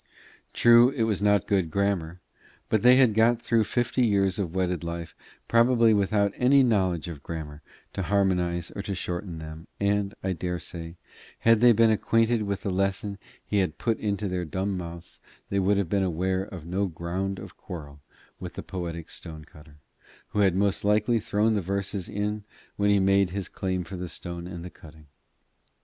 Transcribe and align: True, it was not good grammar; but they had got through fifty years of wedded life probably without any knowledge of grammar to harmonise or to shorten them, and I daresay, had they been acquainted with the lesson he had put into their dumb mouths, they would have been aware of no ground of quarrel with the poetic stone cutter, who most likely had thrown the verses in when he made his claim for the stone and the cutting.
True, 0.51 0.89
it 0.89 1.03
was 1.03 1.21
not 1.21 1.45
good 1.45 1.69
grammar; 1.69 2.21
but 2.69 2.81
they 2.81 2.95
had 2.95 3.13
got 3.13 3.39
through 3.39 3.65
fifty 3.65 4.03
years 4.03 4.39
of 4.39 4.55
wedded 4.55 4.83
life 4.83 5.13
probably 5.47 5.93
without 5.93 6.33
any 6.37 6.63
knowledge 6.63 7.07
of 7.07 7.21
grammar 7.21 7.61
to 7.93 8.01
harmonise 8.01 8.71
or 8.75 8.81
to 8.81 8.95
shorten 8.95 9.37
them, 9.37 9.67
and 9.79 10.15
I 10.23 10.33
daresay, 10.33 10.95
had 11.41 11.61
they 11.61 11.71
been 11.71 11.91
acquainted 11.91 12.41
with 12.41 12.63
the 12.63 12.71
lesson 12.71 13.19
he 13.45 13.59
had 13.59 13.77
put 13.77 13.99
into 13.99 14.27
their 14.27 14.43
dumb 14.43 14.75
mouths, 14.75 15.19
they 15.51 15.59
would 15.59 15.77
have 15.77 15.87
been 15.89 16.01
aware 16.01 16.45
of 16.45 16.65
no 16.65 16.87
ground 16.87 17.37
of 17.37 17.55
quarrel 17.55 17.99
with 18.39 18.55
the 18.55 18.63
poetic 18.63 19.07
stone 19.07 19.45
cutter, 19.45 19.75
who 20.29 20.39
most 20.49 20.83
likely 20.83 21.17
had 21.17 21.23
thrown 21.25 21.53
the 21.53 21.61
verses 21.61 22.09
in 22.09 22.43
when 22.75 22.89
he 22.89 22.99
made 22.99 23.29
his 23.29 23.47
claim 23.47 23.83
for 23.83 23.97
the 23.97 24.09
stone 24.09 24.47
and 24.47 24.65
the 24.65 24.71
cutting. 24.71 25.05